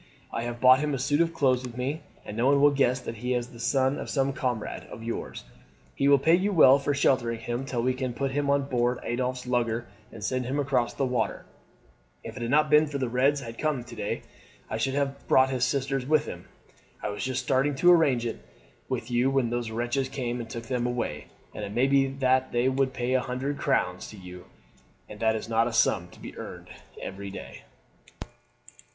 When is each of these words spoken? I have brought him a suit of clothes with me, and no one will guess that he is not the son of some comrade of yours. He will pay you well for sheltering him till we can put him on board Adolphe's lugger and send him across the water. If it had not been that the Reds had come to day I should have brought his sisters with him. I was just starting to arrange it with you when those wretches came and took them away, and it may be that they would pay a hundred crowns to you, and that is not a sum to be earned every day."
I 0.31 0.41
have 0.45 0.59
brought 0.59 0.79
him 0.79 0.95
a 0.95 0.97
suit 0.97 1.21
of 1.21 1.31
clothes 1.31 1.61
with 1.61 1.77
me, 1.77 2.01
and 2.25 2.35
no 2.35 2.47
one 2.47 2.59
will 2.59 2.71
guess 2.71 2.99
that 3.01 3.17
he 3.17 3.35
is 3.35 3.49
not 3.49 3.53
the 3.53 3.59
son 3.59 3.99
of 3.99 4.09
some 4.09 4.33
comrade 4.33 4.85
of 4.89 5.03
yours. 5.03 5.43
He 5.93 6.07
will 6.07 6.17
pay 6.17 6.33
you 6.33 6.51
well 6.51 6.79
for 6.79 6.95
sheltering 6.95 7.37
him 7.39 7.65
till 7.65 7.83
we 7.83 7.93
can 7.93 8.15
put 8.15 8.31
him 8.31 8.49
on 8.49 8.63
board 8.63 8.97
Adolphe's 9.03 9.45
lugger 9.45 9.85
and 10.11 10.23
send 10.23 10.45
him 10.45 10.57
across 10.59 10.95
the 10.95 11.05
water. 11.05 11.45
If 12.23 12.35
it 12.35 12.41
had 12.41 12.49
not 12.49 12.71
been 12.71 12.87
that 12.87 12.97
the 12.97 13.07
Reds 13.09 13.41
had 13.41 13.59
come 13.59 13.83
to 13.83 13.95
day 13.95 14.23
I 14.71 14.77
should 14.77 14.95
have 14.95 15.27
brought 15.27 15.51
his 15.51 15.65
sisters 15.65 16.03
with 16.07 16.25
him. 16.25 16.45
I 17.03 17.09
was 17.09 17.23
just 17.23 17.43
starting 17.43 17.75
to 17.75 17.91
arrange 17.91 18.25
it 18.25 18.43
with 18.89 19.11
you 19.11 19.29
when 19.29 19.51
those 19.51 19.69
wretches 19.69 20.09
came 20.09 20.39
and 20.41 20.49
took 20.49 20.63
them 20.63 20.87
away, 20.87 21.27
and 21.53 21.63
it 21.63 21.73
may 21.73 21.85
be 21.85 22.07
that 22.07 22.51
they 22.51 22.67
would 22.67 22.91
pay 22.93 23.13
a 23.13 23.21
hundred 23.21 23.59
crowns 23.59 24.07
to 24.07 24.17
you, 24.17 24.45
and 25.07 25.19
that 25.19 25.35
is 25.35 25.47
not 25.47 25.67
a 25.67 25.71
sum 25.73 26.07
to 26.09 26.19
be 26.19 26.35
earned 26.39 26.69
every 26.99 27.29
day." 27.29 27.65